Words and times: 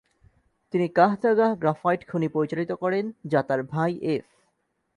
তিনি 0.73 0.87
কাহতাগাহ 0.87 1.51
গ্রাফাইট 1.55 2.01
খনি 2.07 2.27
পরিচালিত 2.27 2.71
করেন 2.71 3.05
যা 3.25 3.41
তার 3.43 3.61
ভাই 3.63 3.91
এফ। 4.01 4.25